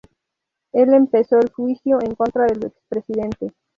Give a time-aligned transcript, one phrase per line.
[0.71, 3.51] El empezó el juicio en contra del expresidente.